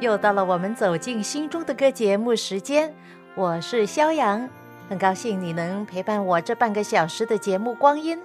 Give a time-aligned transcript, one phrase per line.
[0.00, 2.92] 又到了我们走进心中的歌节目时间，
[3.36, 4.48] 我是肖阳，
[4.88, 8.18] 很高兴你能陪伴我这半个小时的节目光阴。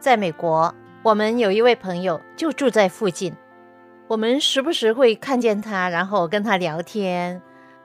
[0.00, 3.34] 在美国，我们有一位朋友就住在附近，
[4.08, 7.40] 我们时不时会看见他，然后跟他聊天。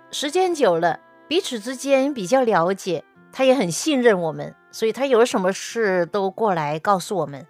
[0.09, 7.46] 时间久了，彼此之间比较了解，他也很信任我们，所以他有什么事都过来告诉我们。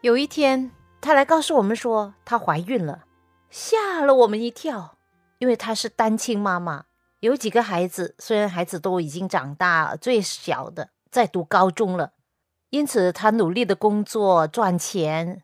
[0.00, 3.04] 有一天，他来告诉我们说，她怀孕了。
[3.52, 4.96] 吓了我们一跳，
[5.36, 6.86] 因为她是单亲妈妈，
[7.20, 12.14] 有几个孩子，虽然孩子都已经长大，最小的在读高中了，
[12.70, 15.42] 因此她努力的工作赚钱。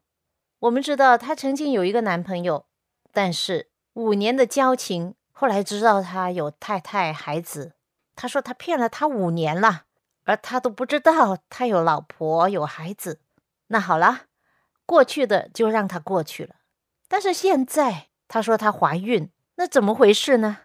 [0.61, 2.65] 我们知道她曾经有一个男朋友，
[3.13, 7.75] 但是五年的交情，后来知道他有太太孩子，
[8.17, 9.83] 他说他骗了他五年了，
[10.25, 13.21] 而他都不知道他有老婆有孩子。
[13.67, 14.23] 那好了，
[14.87, 16.55] 过去的就让他过去了。
[17.09, 20.59] 但是现在她说她怀孕，那怎么回事呢？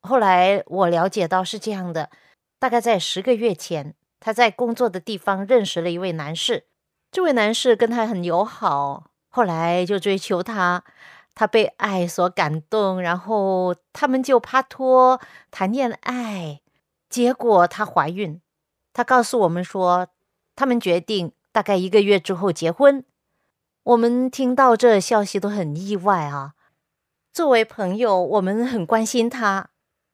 [0.00, 2.10] 后来我了解到是这样的，
[2.58, 6.64] 大概在十个月前，她在工作的地方认识了一位男士，
[7.12, 10.82] 这位男士跟她很友好，后来就追求她，
[11.34, 16.60] 她被爱所感动，然后他们就拍拖谈恋爱，
[17.10, 18.40] 结果她怀孕，
[18.94, 20.08] 她告诉我们说，
[20.56, 23.04] 他们决定大概一个月之后结婚。
[23.90, 26.54] 我们听到这消息都很意外啊！
[27.32, 29.70] 作为朋友，我们很关心他，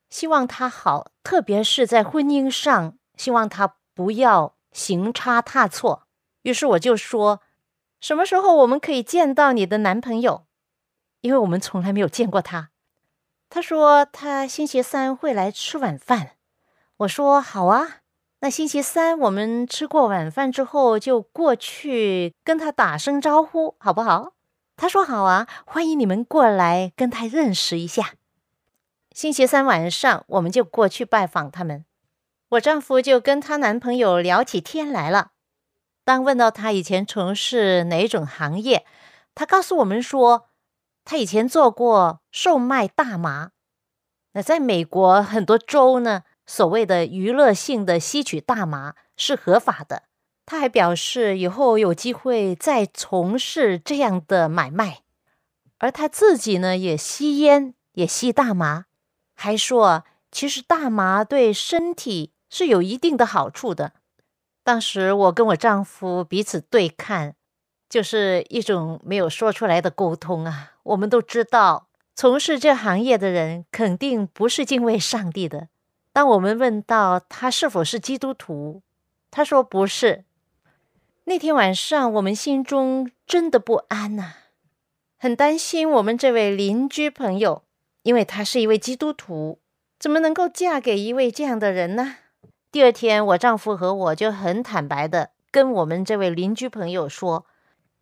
[0.09, 6.07] 希望他好，特别是在婚姻上，希望他不要行差踏错。
[6.41, 7.43] 于是我就说
[8.01, 10.47] ：“什么时候我们可以见到你的男朋友？
[11.21, 12.71] 因为我们从来没有见过他。”
[13.51, 16.37] 他说：“他星期三会来吃晚饭。”
[16.99, 17.99] 我说：“好啊。”
[18.47, 24.35] 那星期三我们吃过晚饭之后，就过去跟他打声招呼，好不好？
[24.77, 28.13] 他说好啊，欢迎你们过来跟他认识一下。
[29.11, 31.85] 星期三晚上我们就过去拜访他们，
[32.51, 35.33] 我丈夫就跟她男朋友聊起天来了。
[36.05, 38.87] 当问到他以前从事哪种行业，
[39.35, 40.47] 他告诉我们说，
[41.05, 43.51] 他以前做过售卖大麻。
[44.35, 46.23] 那在美国很多州呢。
[46.47, 50.05] 所谓的娱乐性的吸取大麻是合法的。
[50.45, 55.01] 他还表示以后有机会再从事这样的买卖，
[55.79, 58.85] 而他自己呢也吸烟，也吸大麻，
[59.35, 63.95] 还说其实大麻对身体是有一定的好处的。
[64.63, 67.35] 当时我跟我丈夫彼此对看，
[67.89, 70.75] 就是一种没有说出来的沟通啊。
[70.85, 75.69] 我们都知道，从事这行业的人肯定不是敬畏上帝的。
[76.17, 78.81] 当我们问到他是否是基督徒，
[79.31, 80.25] 他说不是。
[81.25, 84.33] 那天晚上，我们心中真的不安呐，
[85.19, 87.65] 很担心我们这位邻居朋友，
[88.03, 89.59] 因为他是一位基督徒，
[89.99, 92.17] 怎么能够嫁给一位这样的人呢？
[92.73, 97.45] 第二天，我丈夫和我就很坦白的跟我们这位邻居朋友说：“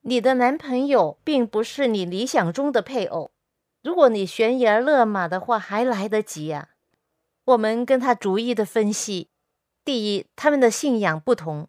[0.02, 3.32] 你的男朋友并不是你理想中的配偶，
[3.82, 6.69] 如果你悬崖勒马的话，还来得及呀。”
[7.47, 9.28] 我们跟他逐一的分析：
[9.84, 11.66] 第一，他们的信仰不同；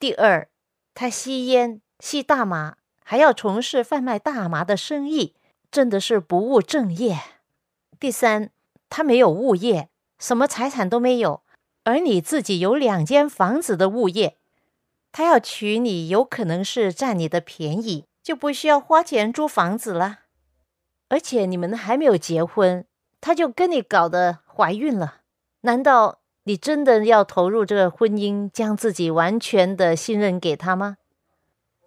[0.00, 0.48] 第二，
[0.92, 5.36] 他吸烟、吸大麻，还要从事贩卖大麻的生意，
[5.70, 7.16] 真的是不务正业；
[8.00, 8.50] 第三，
[8.90, 9.88] 他没有物业，
[10.18, 11.42] 什么财产都没有，
[11.84, 14.36] 而你自己有两间房子的物业，
[15.12, 20.22] 他要娶你，有可能是占你的便宜，就不需要花钱租房子了，
[21.08, 22.84] 而且你们还没有结婚，
[23.24, 24.44] 他就跟你搞得。
[24.56, 25.16] 怀孕了？
[25.62, 30.98] 难道你真的要投入这个婚姻，将自己完全的信任给他吗？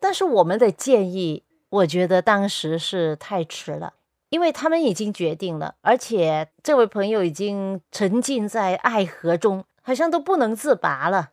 [0.02, 3.94] 但是我们的建议，我觉得当时是太迟了，
[4.28, 11.30] 因为他们已经决定了，而且这位朋友已经沉浸在爱河中，好像都不能自拔了。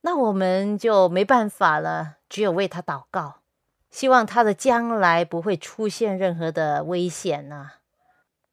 [0.00, 3.40] 那我们就没办法了，只有为他祷告，
[3.90, 7.72] 希望他的将来不会出现任何的危险呐。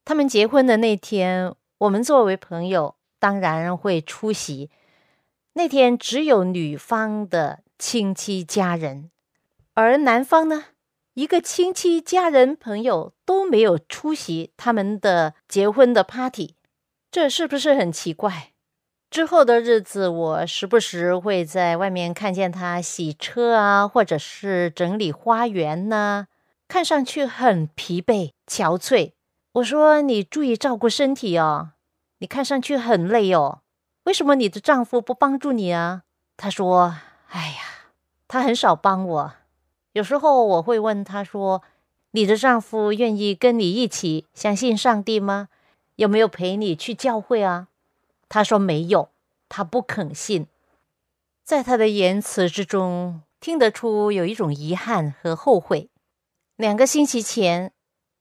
[0.08, 1.54] 他们结婚的那天。
[1.80, 4.70] 我们作为朋友，当然会出席。
[5.56, 9.12] 那天只有女方的亲戚家人，
[9.74, 10.68] 而男方呢，
[11.16, 16.56] 一个亲戚、家人、朋友都没有出席他们的结婚的 party，
[17.12, 18.54] 这是不是很奇怪？
[19.10, 26.28] 之后的日子，我时不时会在外面看见他洗车啊，或者是整理花园呢，
[26.70, 29.12] 看上去很疲惫、憔悴。
[29.58, 31.72] 我说：“你注意照顾身体哦，
[32.20, 33.62] 你看上去很累哦，
[34.04, 36.04] 为什么你的丈夫不帮助你啊？”
[36.38, 36.96] 他说
[37.30, 37.90] ：“哎呀，
[38.28, 39.34] 他很少帮我。
[39.94, 41.64] 有时候我会问他说
[42.12, 45.50] ：‘你的丈夫愿意跟你一起相信上帝吗？
[45.96, 47.70] 有没有陪你去教会啊？’”
[48.30, 49.10] 他说没有，
[49.50, 50.46] 他不肯信。
[51.44, 55.90] 在他的言辞之中，听得出有一种遗憾和后悔。
[56.58, 57.72] 两个星期前，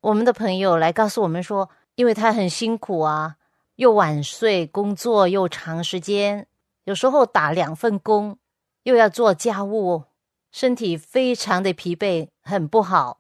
[0.07, 3.39] 我们的朋友来告诉我们说，因为他很辛苦啊，
[3.75, 6.47] 又晚睡，工作又长时间，
[6.85, 8.39] 有时候打两份工，
[8.85, 10.05] 又要做家务，
[10.53, 13.19] 身体非常的疲惫，很不好。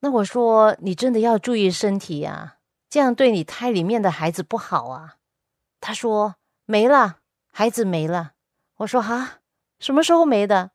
[0.00, 2.56] 那我说，你真的要注意身体啊，
[2.88, 5.16] 这样对你胎里面的孩子不好啊。
[5.78, 7.18] 他说没了，
[7.52, 8.32] 孩子没了。
[8.78, 9.40] 我说哈，
[9.78, 10.70] 什么时候没的？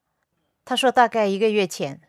[0.64, 2.02] 他说大概一个月前，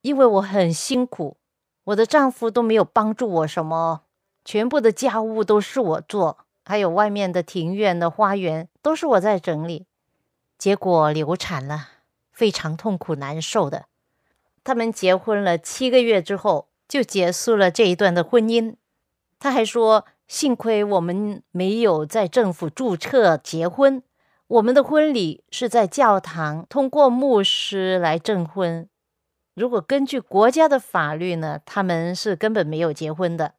[0.00, 1.36] 因为我很辛苦，
[1.84, 4.02] 我的丈夫都没有帮助我什么，
[4.44, 9.86] 全部的家务都是我做，还有外面的庭院的花园都是我在整理，
[10.56, 11.88] 结果流产了，
[12.32, 13.86] 非常痛苦难受的。
[14.62, 18.76] 他们结婚了七个月之后，就结束了这一段的婚姻。
[19.38, 20.04] 他还说。
[20.28, 24.02] 幸亏我们没有在政府注册结婚，
[24.46, 28.88] 我们的婚礼是在教堂通过牧师来证婚。
[29.54, 33.54] 如果根据国家的法律呢，他们是根本没有结婚的。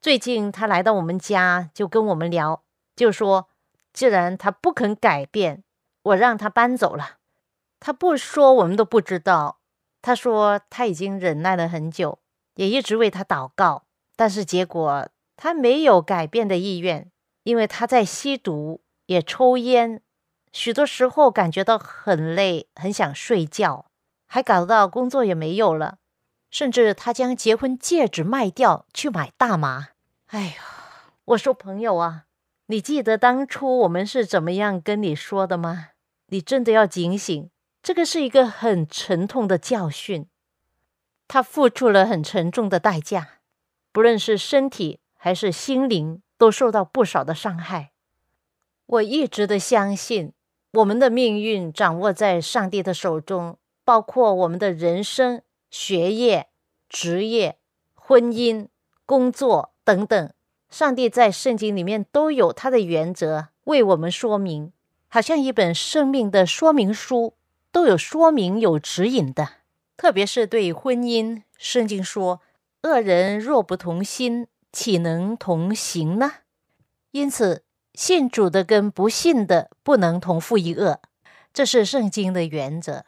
[0.00, 2.62] 最近他来到我们家，就跟我们聊，
[2.94, 3.48] 就说
[3.92, 5.64] 既然他不肯改变，
[6.02, 7.16] 我让他搬走了。
[7.80, 9.60] 他不说，我们都不知道。
[10.02, 12.20] 他说他已经忍耐了很久，
[12.54, 13.84] 也一直为他祷告，
[14.16, 15.08] 但是结果。
[15.38, 17.10] 他没有改变的意愿，
[17.42, 20.00] 因为他在吸毒，也抽烟，
[20.50, 23.90] 许多时候感觉到很累，很想睡觉，
[24.26, 25.98] 还搞到工作也没有了，
[26.50, 29.88] 甚至他将结婚戒指卖掉去买大麻。
[30.26, 30.54] 哎呀，
[31.24, 32.24] 我说朋友啊，
[32.66, 35.90] 你记得当初我们是怎么样跟你说的吗？
[36.28, 37.50] 你真的要警醒，
[37.82, 40.26] 这个是一个很沉痛的教训，
[41.26, 43.38] 他付出了很沉重的代价，
[43.92, 45.00] 不论是身体。
[45.18, 47.90] 还是心灵都受到不少的伤害。
[48.86, 50.32] 我一直的相信，
[50.74, 56.48] 我们的命运掌握在上帝的手中，包括我们的人生、学业、
[56.88, 57.56] 职业、
[57.94, 58.66] 婚姻、
[59.06, 60.32] 工作等等。
[60.68, 64.72] 上帝在圣经里面都有他的原则为我们说明，
[65.06, 67.34] 好像一本生命的说明书，
[67.70, 69.48] 都有说明、有指引的。
[69.96, 72.40] 特别是对婚姻，圣经说
[72.82, 76.32] ：“恶人若不同心。”岂能同行呢？
[77.12, 77.62] 因此，
[77.94, 81.00] 信主的跟不信的不能同负一恶，
[81.54, 83.06] 这是圣经的原则。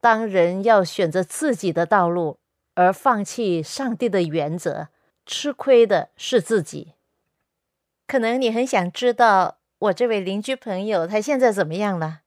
[0.00, 2.38] 当人要选择自己的道路
[2.74, 4.88] 而放弃上帝的原则，
[5.26, 6.94] 吃亏的是自己。
[8.06, 12.20] 可能你很想知道我这位邻居朋友他现在怎么样了？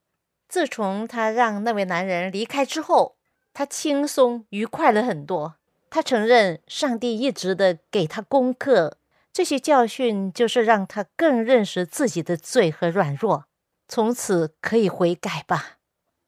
[0.48, 3.16] 自从他让那位男人离开之后，
[3.54, 5.56] 他轻松愉快了很多。
[5.88, 8.98] 他承认，上帝一直的给他功课，
[9.32, 13.46] 这些教训就是让他更认识自己的罪和软弱，
[13.88, 15.78] 从此可以悔改吧。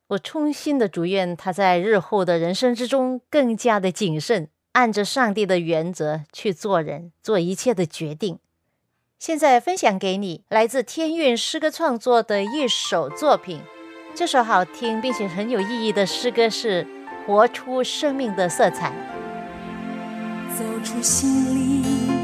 [0.08, 8.38] 我衷心的祝愿他在日后的人生之中更加的谨慎，按着上帝的原则去做人，做一切的决定。
[9.18, 13.60] 现在分享给你来自天韵诗歌创作的一首作品，
[14.14, 16.84] 这首好听并且很有意义的诗歌是
[17.26, 18.90] 《活出生命的色彩》。
[20.56, 21.82] 走出心里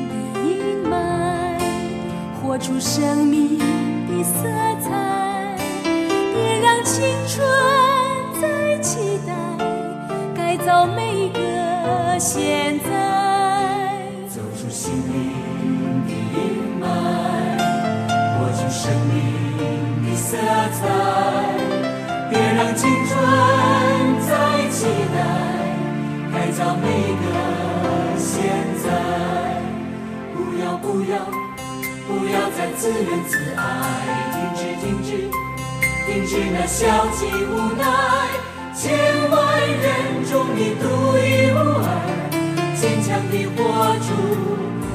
[0.09, 0.15] 的
[0.47, 1.59] 阴霾，
[2.43, 4.43] 活出生命的色
[4.79, 4.80] 彩，
[6.63, 7.43] 让青春
[8.41, 9.33] 再期待，
[10.37, 12.91] 改造每个现在。
[14.29, 15.33] 走出心灵
[16.07, 16.39] 的阴
[16.81, 16.85] 霾，
[18.37, 19.17] 活出生命
[20.05, 20.81] 的色彩，
[22.29, 23.17] 别让青春
[24.29, 24.31] 再
[24.71, 25.19] 期待，
[26.33, 26.85] 改造每
[27.17, 27.25] 个。
[28.19, 28.45] 现
[28.85, 28.87] 在，
[30.35, 31.19] 不要不要
[32.07, 33.61] 不要再自怨自艾，
[34.33, 35.09] 停止停止
[36.07, 37.85] 停止那消极无奈，
[38.75, 40.85] 千万人中你独
[41.19, 41.87] 一无二，
[42.75, 43.59] 坚强地活
[44.01, 44.09] 出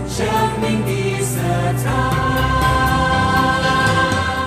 [0.07, 0.25] 生
[0.61, 0.89] 命的
[1.23, 1.33] 色
[1.77, 1.83] 彩。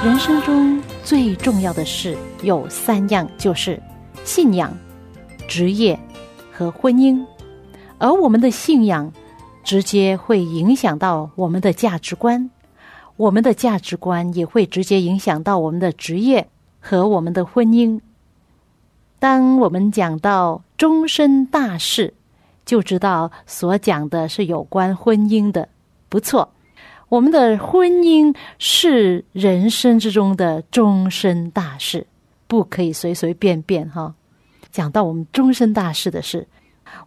[0.05, 3.81] 人生中最重要的事有三样，就是
[4.25, 4.77] 信仰、
[5.47, 5.99] 职业
[6.53, 7.19] 和婚姻。
[7.99, 9.13] 而我们的信仰
[9.65, 12.49] 直接会影响到我们的价值观，
[13.19, 16.49] 我们的价值观也会直接影响到我们的职业
[16.79, 18.01] 和我们的婚姻。
[19.19, 22.15] 当我们讲到终身大事，
[22.65, 25.69] 就知道所讲的是有关婚姻的。
[26.09, 26.49] 不错，
[27.09, 32.07] 我们的婚姻是人生之中的终身大事，
[32.47, 34.15] 不可以随随便便哈。
[34.71, 36.47] 讲到我们终身大事的事，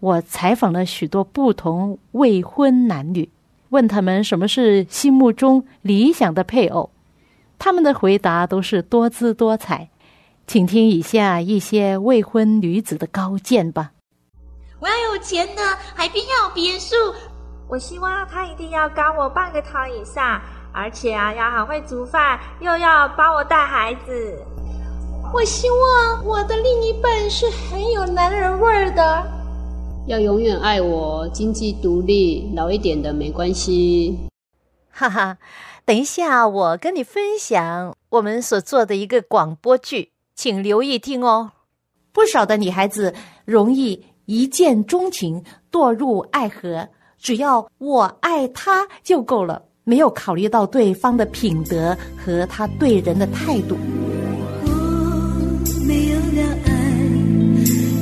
[0.01, 3.29] 我采访了许多不同未婚男女，
[3.71, 6.91] 问他们什么是心目中理想的配偶，
[7.59, 9.89] 他们的回答都是多姿多彩。
[10.45, 13.91] 请听以下一些未婚女子的高见吧。
[14.79, 15.61] 我要有钱的，
[15.95, 16.95] 海边要有别墅。
[17.69, 20.41] 我希望他一定要高我半个头以上，
[20.73, 24.37] 而且啊，要很会煮饭，又要帮我带孩子。
[25.33, 29.23] 我希望我的另一半是很有男人味儿的，
[30.07, 34.17] 要永远爱我，经济独立，老一点的没关系。
[34.89, 35.37] 哈哈，
[35.85, 40.11] 等一下，我跟你分享我们所做的一个广播剧。
[40.33, 41.51] 请留意听哦，
[42.11, 43.13] 不少的女孩子
[43.45, 46.87] 容易一见钟情，堕入爱河，
[47.19, 53.77] 只要我爱他就够了，没有考虑到对方的品德和他对人的态度。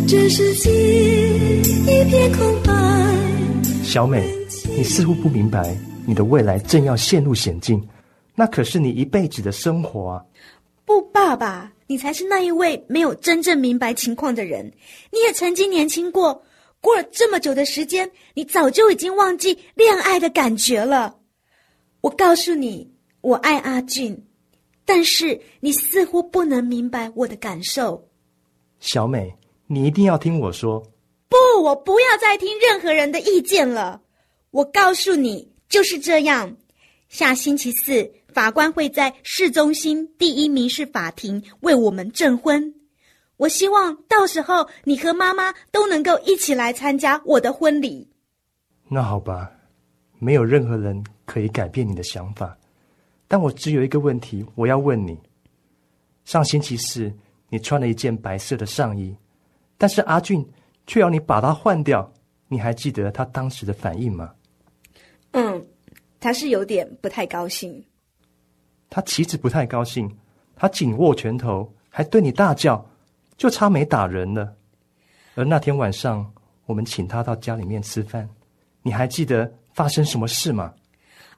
[0.10, 2.74] 这世界一片空白。
[3.84, 4.28] 小美，
[4.76, 7.80] 你似乎不明白，你的未来正要陷入险境，
[8.34, 10.26] 那可是你一辈子的生活啊！
[10.84, 11.72] 不，爸爸。
[11.86, 14.66] 你才是那一位没有真正明白情况的人。
[15.12, 16.42] 你也曾经年轻过，
[16.82, 21.16] 过了这么久的时间，你早就已经忘记恋爱的感觉了。
[22.02, 24.20] 我告诉你，我爱阿俊，
[24.86, 28.04] 但是你似乎不能明白我的感受。
[28.80, 29.32] 小美，
[29.72, 30.80] 你一定要听我说。
[31.30, 34.02] 不，我不要再听任何人的意见了。
[34.50, 36.58] 我告诉你，就是这样。
[37.08, 38.12] 下星期四。
[38.32, 42.76] 法官会在市中心第一民事法庭为我们证婚。
[43.38, 48.08] 我希望到时候你和妈妈都能够一起来参加我的婚礼。
[48.88, 49.52] 那好吧，
[50.20, 52.56] 没有任何人可以改变你的想法，
[53.28, 55.18] 但我只有一个问题，我要问你：
[56.24, 57.12] 上星期四
[57.50, 59.14] 你穿了一件白色的上衣，
[59.80, 60.48] 但是阿俊
[60.86, 62.14] 却要你把它换掉，
[62.50, 64.32] 你还记得他当时的反应吗？
[65.32, 65.66] 嗯，
[66.20, 67.84] 他是有点不太高兴。
[68.90, 70.16] 他岂止不太高兴，
[70.56, 72.86] 他紧握拳头，还对你大叫，
[73.38, 74.54] 就差没打人了。
[75.36, 76.30] 而那天晚上，
[76.66, 78.28] 我们请他到家里面吃饭，
[78.82, 80.74] 你还记得发生什么事吗？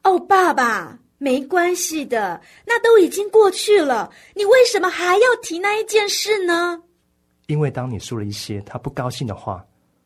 [0.03, 4.09] 哦，爸爸，没关系的，那都已经过去了。
[4.33, 6.81] 你为什么还要提那一件事呢？
[7.51, 9.61] 因为当你说了一些他不高兴的话，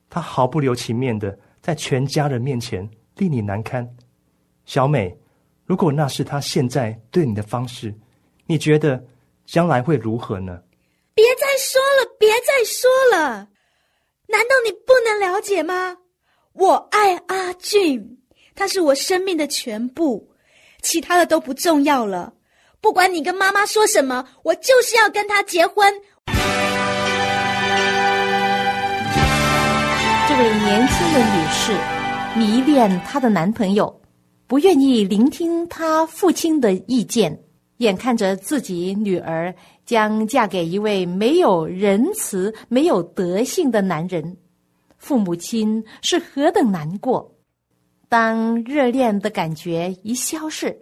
[0.10, 3.88] 他毫不留情面的在全家人面前令你难堪，
[4.66, 5.16] 小美。
[5.64, 7.94] 如果那是他现在对你的方式，
[8.48, 9.04] 你觉得
[9.46, 10.60] 将来会如何呢？
[11.14, 13.48] 别再说了，别再说了！
[14.28, 15.96] 难道你不能了解吗？
[16.54, 18.18] 我爱阿俊，
[18.56, 20.28] 他是我生命的全部，
[20.82, 22.34] 其他的都不重要了。
[22.82, 25.94] 不管你跟妈妈说什么，我就是要跟他结婚。
[31.16, 31.72] 的女士
[32.38, 34.02] 迷恋她的男朋友。
[34.48, 37.40] 不愿意聆听她父亲的意见，
[37.78, 39.56] 眼看着自己女儿
[39.86, 44.36] 将嫁给一位没有仁慈、没有德性的男人，
[44.98, 47.34] 父母亲是何等难过。
[48.10, 50.78] 当热恋的感觉一消逝，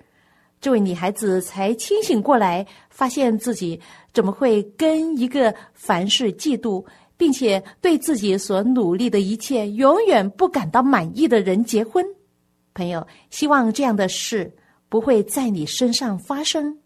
[0.60, 3.80] 这位女孩子才清醒过来，发现自己
[4.12, 6.84] 怎么会跟一个凡事嫉妒，
[7.18, 12.06] 并且对自己所努力的一切永远不感到满意的人结婚。
[12.74, 14.52] 朋友，希望这样的事
[14.90, 16.78] 不会在你身上发生。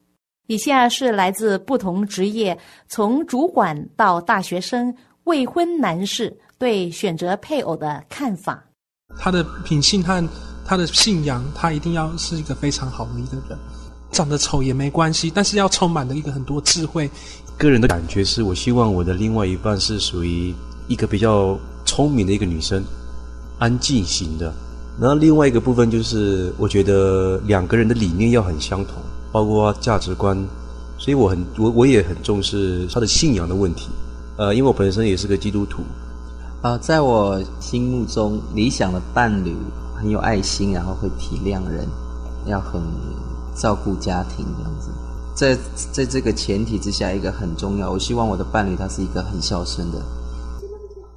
[0.47, 2.57] 以下是来自不同职业，
[2.87, 8.63] 从主管到大学生、未婚男士对选择配偶的看法。
[9.19, 10.25] 他的品性和
[10.65, 13.57] 他的信仰，他一定要是一个非常好的一个人。
[14.11, 17.09] 长得丑也没关系，但是要充满了一个很多智慧。
[17.57, 20.53] 个人的感觉是我希望我的另外一半是属于
[20.87, 22.83] 一个比较聪明的一个女生，
[23.57, 24.53] 安静型的。
[24.99, 28.95] 然后另外一个部分就是，我觉得两个人的理念要很相同，
[29.31, 30.37] 包括价值观，
[30.97, 33.89] 所以我很我我也很重视他的信仰的问题。
[34.37, 35.83] 呃，因为我本身也是个基督徒。
[36.61, 39.55] 啊，在我心目中，理想的伴侣
[39.95, 41.87] 很有爱心，然后会体谅人，
[42.47, 42.81] 要很
[43.59, 44.89] 照顾家庭这样子。
[45.35, 45.57] 在
[45.91, 50.01] 在这个前提之下，一个很重要，我希望我的伴侣他是一个很孝顺的。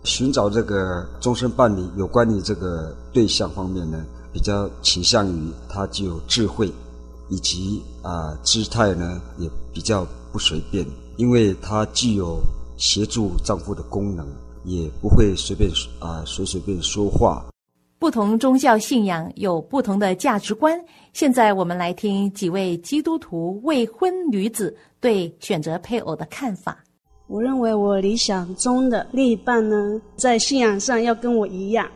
[0.04, 6.72] 寻找这个终身伴侣，有关于这个对象方面呢，比较倾向于他具有智慧，
[7.28, 12.40] 以及啊姿态呢也比较不随便，因为他具有
[12.78, 14.26] 协助丈夫的功能，
[14.64, 17.44] 也不会随便啊随随便说话。
[18.00, 20.82] 不同宗教信仰有不同的价值观。
[21.12, 26.82] 现在我们来听几位基督徒未婚女子对选择配偶的看法。
[27.26, 31.86] 我认为我理想中的另一半呢，在信仰上要跟我一样，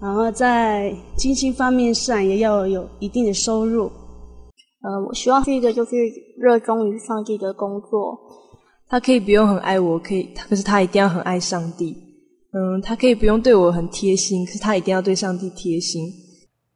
[0.00, 3.84] 然后在经济方面上也要有一定的收入。
[4.80, 5.92] 呃，我希望是一个就是
[6.36, 8.18] 热衷于上帝的工作。
[8.88, 11.96] 他可以不用很爱我，可以，可是他一定要很爱上帝。
[12.54, 16.12] 嗯，他可以不用对我很贴心，可是他一定要对上帝贴心。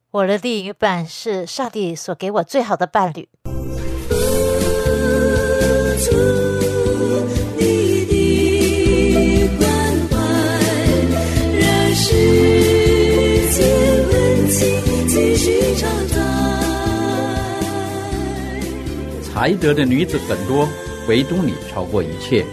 [0.09, 3.29] 我的另一半是上帝所给我最好的伴侣。
[19.21, 20.67] 才德的女子很多，
[21.07, 22.43] 唯独你超过一切。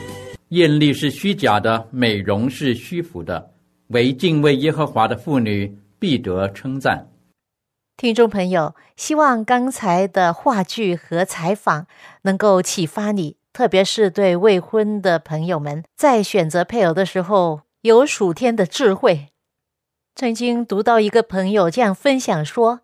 [0.54, 3.50] 艳丽是虚假的，美容是虚浮的，
[3.88, 7.08] 唯敬畏耶和华的妇女必得称赞。
[7.96, 11.88] 听众朋友，希望刚才的话剧和采访
[12.22, 19.30] 能够启发你，特别是对未婚的朋友们，在选择配偶的时候有属天的智慧。
[20.14, 22.82] 曾经读到一个朋友这样分享说：“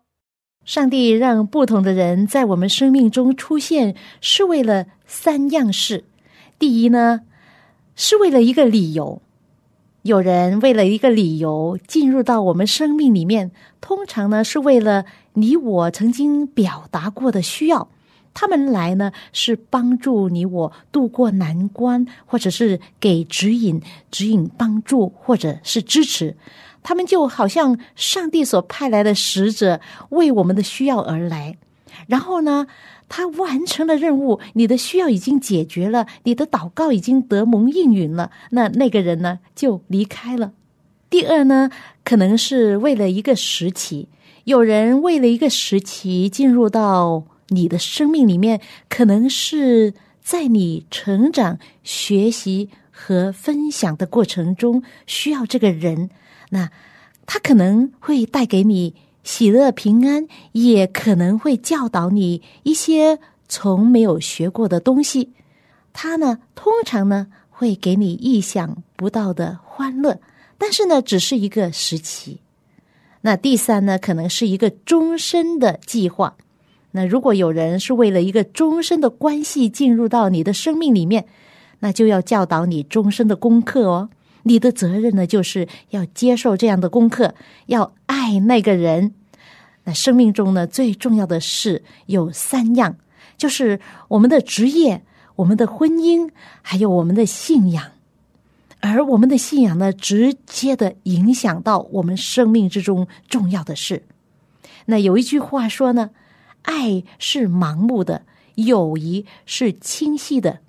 [0.65, 6.03] 上帝让不同的人在我们生命中出现，是为了三样事。
[6.59, 7.21] 第一呢。”
[8.03, 9.21] 是为了一个理由，
[10.01, 17.89] 有人为了一个理由进入到我们生命里面，通常呢是为了你我曾经表达过的需要。
[18.33, 23.79] 他们来呢是帮助你我度过难关，或者是给指引、
[24.09, 26.35] 指引帮助，或者是支持。
[26.81, 31.55] 他们就好像上帝所派来的使者，为我们的需要而来。
[32.07, 32.67] 然后呢？
[33.13, 38.31] 他完成了任务，你的需要已经解决了，你的祷告已经得蒙应允了。
[38.51, 40.53] 那那个人呢，就离开了。
[41.09, 41.69] 第二呢，
[42.05, 44.07] 可能是为了一个时期，
[44.45, 56.09] 有人为了一个时期进入到你的生命里面，可能是在你成长、学习和分享的过程中需要这个人。
[56.51, 56.69] 那
[57.25, 58.95] 他可能会带给你。
[59.23, 65.29] 喜乐平安也可能会教导你一些从没有学过的东西，
[65.93, 70.19] 它呢通常呢会给你意想不到的欢乐，
[70.57, 72.39] 但是呢只是一个时期。
[73.21, 76.35] 那第三呢可能是一个终身的计划。
[76.91, 81.25] 那如果有人是为了一个终身的关系进入到你的生命里面，
[81.79, 84.09] 那就要教导你终身的功课哦。
[84.43, 87.35] 你的责任呢，就是要接受这样的功课，
[87.67, 89.13] 要爱那个人。
[89.83, 92.97] 那生命中呢，最重要的事有三样，
[93.37, 95.03] 就是我们的职业、
[95.37, 96.29] 我们的婚姻，
[96.61, 97.91] 还有我们的信仰。
[98.79, 104.03] 而我们的信仰呢，直接的影响到我们生命之中重要的事。
[104.85, 106.09] 那有一句话说呢
[106.63, 108.23] ：“爱是盲目的，
[108.55, 110.59] 友谊是清晰的。”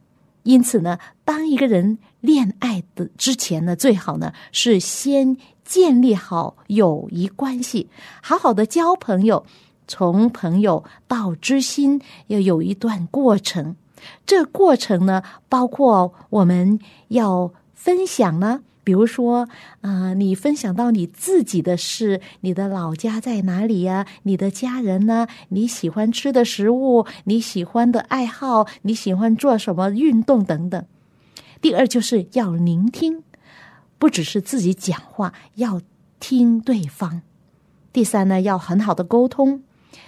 [0.43, 7.89] 因此呢，当一个人恋爱的之前呢，最好呢是先建立好友谊关系，
[8.23, 9.45] 好好的交朋友，
[9.87, 13.77] 从朋友到知心，要有一段过程。
[14.27, 18.63] 这过程呢，包括我们要分享呢。
[18.85, 19.49] 比如说，
[19.81, 24.07] 啊，你分享到你自己的事，你的老家在哪里呀？
[24.25, 25.29] 你的家人呢？
[25.51, 30.85] 你喜欢吃的食物，你喜欢的爱好，你喜欢做什么运动等等。
[31.61, 33.23] 第二就是要聆听，
[33.99, 35.81] 不只是自己讲话，要
[36.19, 37.23] 听对方。
[37.93, 39.63] 第三呢，要很好的沟通。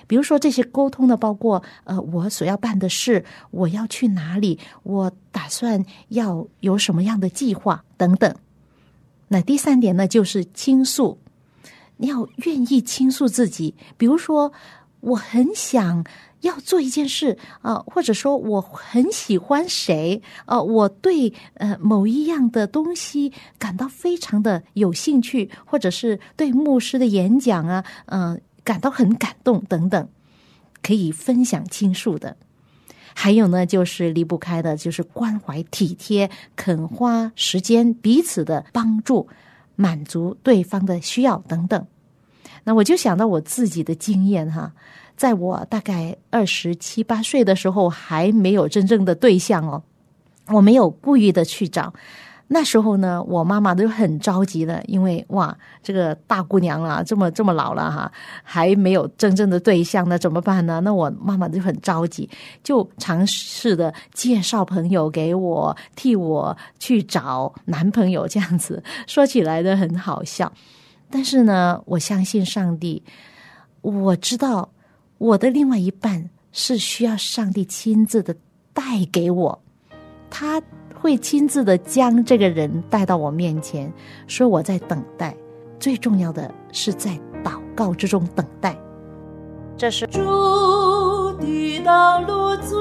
[0.06, 8.34] 比如说这些沟通呢，包括呃，我所要办的事，我要去哪里，我打算要有什么样的计划等等。
[9.34, 11.18] 那第三点呢，就是倾诉，
[11.96, 13.74] 你要愿意倾诉自己。
[13.96, 14.52] 比如说，
[15.00, 16.06] 我很想
[16.42, 30.08] 要做一件事啊，或者说我很喜欢谁啊，我对呃某一样的东西感到非常的有兴趣，或者是对牧师的演讲啊，嗯，感到很感动等等，
[30.80, 32.36] 可以分享倾诉的。
[33.14, 39.26] 还有呢，就是离不开的，就是关怀体贴，肯花时间彼此的帮助，
[39.76, 41.86] 满足对方的需要等等。
[42.64, 44.72] 那我就想到我自己的经验哈，
[45.16, 49.82] 在我大概二十七八岁的时候，还没有真正的对象哦，
[50.48, 51.94] 我没有故意的去找。
[52.46, 60.78] 那时候呢，我妈妈都很着急了，因为哇，这个大姑娘啊，这么这么老了哈，还没有真正的对象，那怎么办呢？
[60.80, 62.28] 那我妈妈就很着急，
[62.62, 70.52] 就尝试的介绍朋友给我，替我去找男朋友，这样子说起来的很好笑。
[71.10, 73.02] 但是呢，我相信上帝，
[73.80, 74.68] 我知道
[75.16, 78.36] 我的另外一半是需要上帝亲自的
[78.74, 79.62] 带给我，
[80.28, 80.62] 他。
[81.04, 83.92] 会亲自的将这个人带到我面前，
[84.26, 85.36] 说我在等待。
[85.78, 87.10] 最重要的是在
[87.44, 88.74] 祷告之中等待。
[89.76, 90.18] 这是主
[91.40, 92.78] 的道路最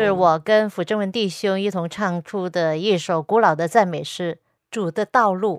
[0.00, 4.38] 是我跟辅正文弟兄一同唱出的一首古老的赞美诗
[4.70, 5.56] 《主的道路》。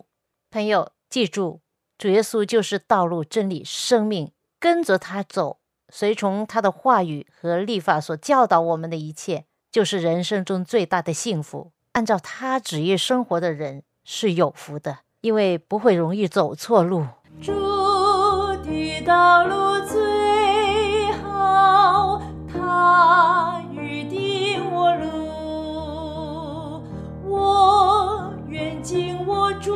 [0.50, 1.60] 朋友，记住，
[1.98, 11.74] 主耶稣就是道路、真理、生命，跟着他走，随从他的话语和立法所教导我们的一切，就是人生中最大的幸福。
[11.92, 17.06] 按照他旨意生活的人是有福的，因为不会容易走错路。
[17.42, 17.52] 主
[18.64, 22.22] 的道路最好，
[22.52, 23.39] 他
[28.90, 29.72] 紧握主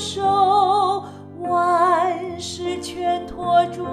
[0.00, 1.04] 手，
[1.38, 3.84] 万事全托住。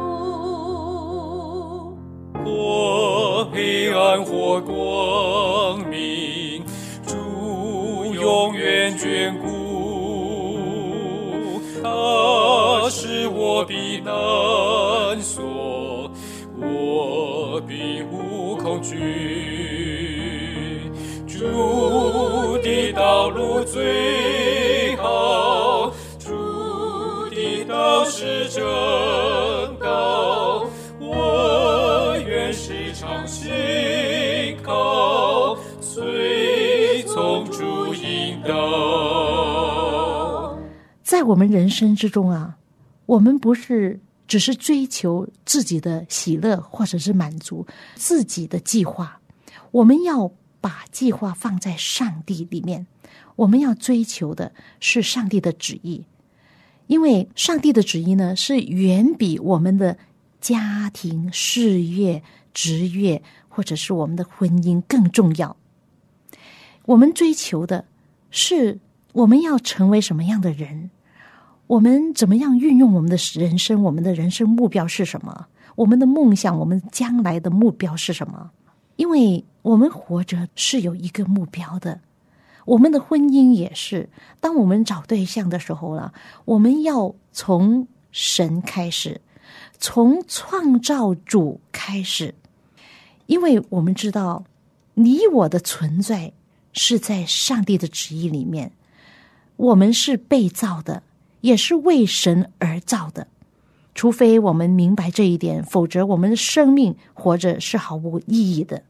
[2.43, 6.63] 或黑暗或光明，
[7.05, 7.15] 主
[8.15, 9.45] 永远眷顾。
[11.83, 16.09] 他是我避难所，
[16.59, 20.34] 我并无恐惧。
[21.45, 28.63] 主的道路最好，主的道是正
[29.79, 30.67] 道，
[30.99, 33.51] 我愿时常信
[34.63, 40.57] 靠，随从主引导。
[41.03, 42.57] 在我们人生之中啊，
[43.05, 49.19] 我们不是只是追求自己的喜乐或者是满足自己的计划，
[49.69, 50.31] 我们要
[50.65, 52.87] 把计划放在上帝里面，
[53.35, 56.05] 我们要追求的是上帝的旨意，
[56.87, 59.95] 因为上帝的旨意呢是远比我们的
[60.41, 65.55] 家庭、事业、职业或者是我们的婚姻更重要。
[66.85, 67.85] 我们追求的
[68.31, 68.79] 是
[69.13, 70.89] 我们要成为什么样的人。
[71.67, 73.83] 我们怎么样运用我们的人生？
[73.83, 75.45] 我们的人生目标是什么？
[75.75, 78.49] 我们的梦想，我们将来的目标是什么？
[78.95, 82.01] 因为我们活着是有一个目标的，
[82.65, 84.09] 我们的婚姻也是。
[84.39, 86.13] 当我们找对象的时候了，
[86.45, 89.21] 我们要从神开始，
[89.77, 92.35] 从创造主开始，
[93.25, 94.45] 因为我们知道
[94.93, 96.31] 你我的存在
[96.73, 98.71] 是在上帝的旨意里面，
[99.55, 101.03] 我们是被造的。
[101.41, 103.27] 也是为神而造的，
[103.95, 108.83] 除非我们明白这一点，否则我们的生命活着是毫无意义的。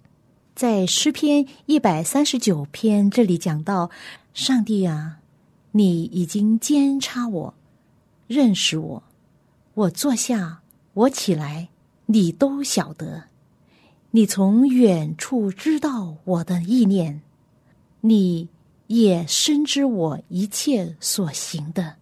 [0.56, 3.92] 在诗篇一百三十九篇这里讲到，
[4.34, 5.20] 上帝啊，
[5.72, 7.54] 你已经监察我，
[8.26, 9.04] 认识我，
[9.76, 10.62] 我坐下，
[10.94, 11.70] 我起来，
[12.08, 13.26] 你都晓得，
[14.12, 17.22] 你从远处知道我的意念，
[18.02, 18.50] 你
[18.88, 21.98] 也深知我一切所行的。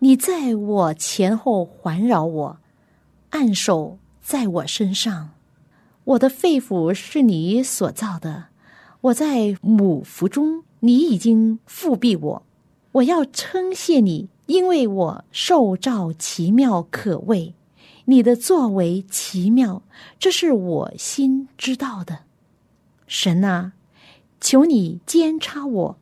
[0.00, 2.58] 你在我前后环绕我，
[3.30, 5.30] 按手在我身上，
[6.04, 8.44] 我的肺腑是你所造的，
[9.00, 12.42] 我在母腹中，你已经复庇我。
[12.92, 17.54] 我要称谢你，因为我受造奇妙可畏，
[18.04, 19.82] 你的作为奇妙，
[20.20, 22.20] 这是我心知道的。
[23.08, 23.72] 神啊，
[24.40, 25.98] 求你监察我，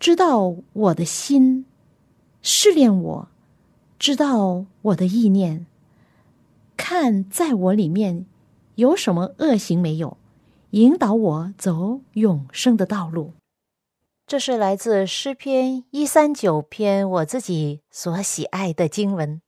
[0.00, 1.66] 知道我的心。
[2.42, 3.28] 试炼我，
[3.98, 5.66] 知道我的意念，
[6.76, 8.26] 看在我里面
[8.76, 10.16] 有什么恶行没有，
[10.70, 13.32] 引导我走永生的道路。
[14.26, 19.40] 这是来自诗篇一三九篇，我自己所喜爱的经文。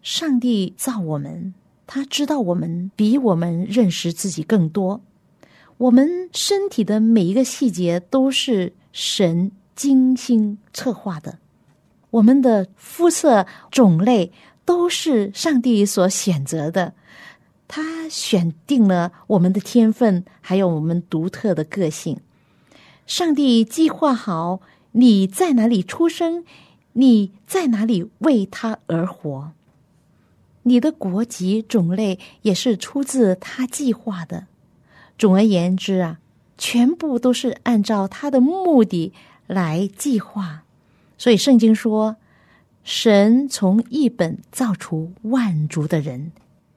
[0.00, 1.52] 上帝造我们，
[1.86, 5.02] 他知道我们比我们认识自己更多。
[5.76, 11.38] 我们身体的每一个细节都是神精心策划的，
[12.10, 14.32] 我们的肤色种类
[14.64, 16.94] 都是上帝所选择的。
[17.66, 22.18] 他选定了我们的天分，还有我们独特的个性。
[23.06, 24.60] 上帝计划好
[24.92, 26.44] 你在哪里出生，
[26.94, 29.52] 你在哪里为他而活。
[30.62, 34.46] 你的国籍种类也是出自他计划的。
[35.18, 36.20] 总而言之啊，
[36.56, 39.12] 全部都是按照他的目的
[39.46, 40.64] 来计划。
[41.18, 42.16] 所以圣经说，
[42.84, 46.32] 神从一本造出万族的人，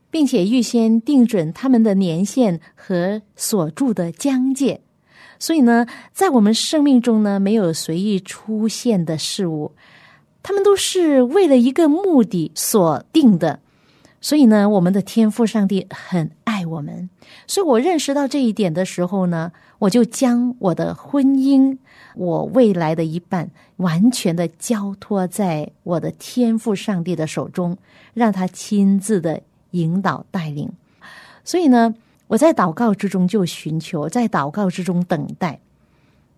[0.09, 4.81] 并且预先定准他们的年限和所住的疆界。
[5.39, 9.71] 所以呢，在我们生命中呢，没有随意出现的事物，
[10.43, 13.59] 他们都是为了一个目的所定的。
[14.19, 17.09] 所以呢，我们的天赋上帝很爱我们。
[17.47, 21.77] 所以我认识到这一点的时候呢，我就将我的婚姻，
[22.15, 27.77] 我未来的一半，完全的交托在我的天赋上帝的手中，
[28.13, 30.71] 让他亲自的引导带领。
[31.43, 31.95] 所以呢。
[32.31, 35.59] 我在祷告之中就寻求，在祷告之中等待。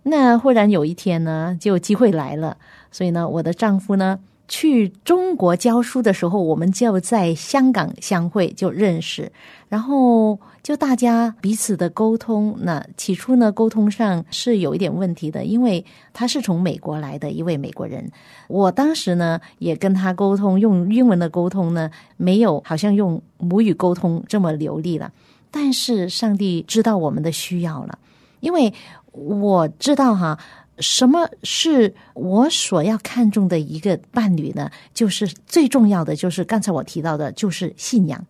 [0.02, 2.58] 那忽然有一天呢，就机会来了。
[2.92, 9.32] 所以呢，我的丈夫呢去中国教书的时候，我们就在香港相会，就认识。
[9.70, 12.58] 然后就大家彼此的沟通。
[12.62, 18.10] 那起初呢，沟通上是有一点问题的，因为他是从美国来的一位美国人。
[18.48, 25.12] 我当时呢也跟他沟通，用英文的沟通呢，没有好像用母语沟通这么流利了。
[25.52, 28.00] 但是上帝知道我们的需要了，
[28.40, 28.74] 因为
[29.12, 30.40] 我知道哈，
[30.80, 34.72] 什么是我所要看重的一个伴侣呢？
[34.94, 38.26] 就是最重要的，就是刚才我提到的，就是信仰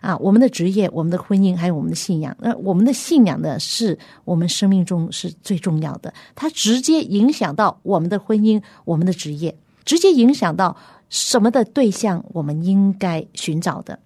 [0.00, 2.36] 啊，我们的职业、我们的婚姻，还有我们的信仰。
[2.40, 10.76] 那我们的信仰呢，是我们生命中是最重要的，它直接影响到我们的婚姻、我们的职业，直接影响到
[11.08, 13.98] 什么的对象，我们应该寻找的。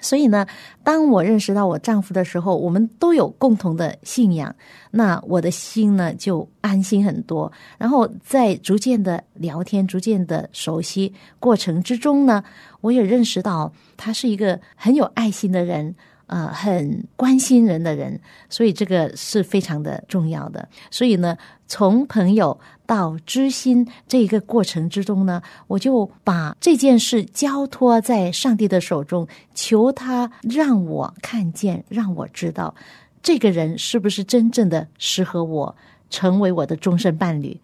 [0.00, 0.46] 所以呢，
[0.82, 4.54] 当我认识到我丈夫的时候，我们都有共同的信仰，
[4.90, 7.50] 那我的心呢就安心很多。
[7.78, 12.42] 然后在逐渐的聊天、逐渐的熟悉过程之中呢，
[12.80, 15.94] 我也认识到他是一个很有爱心的人。
[16.28, 20.68] 呃，很关心人的人，所以这个是非常的重要的。
[20.90, 21.34] 所以呢，
[21.68, 32.74] 从朋友到知心这一个过程之中呢，我就把这件事交托在上帝的手中，求他让我看见，让我知道
[33.22, 35.76] 这个人是不是真正的适合我，
[36.10, 37.60] 成为我的终身伴侣。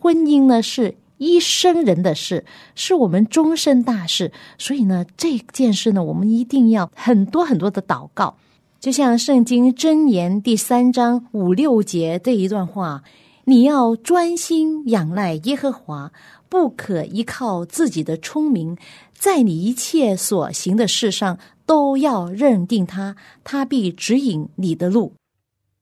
[0.00, 0.96] 婚姻呢是。
[1.18, 8.36] 一生人的事是我们终身大事，所以呢，这件事呢，我们一定要很多很多的祷告。
[8.82, 13.04] 就像圣经箴言第三章五六节这一段话
[13.46, 16.12] ：“你要专心仰赖耶和华，
[16.48, 18.76] 不可依靠自己的聪明，
[19.16, 23.14] 在你一切所行的事上都要认定他，
[23.44, 25.12] 他必指引你的路。”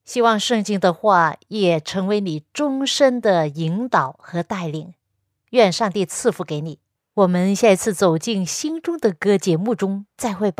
[0.05, 4.93] 希望圣经的话也成为你终身的引导和带领。
[5.49, 6.77] 愿上帝赐福给你。
[7.15, 10.59] 我们下一次走进心中的歌节目中再会吧。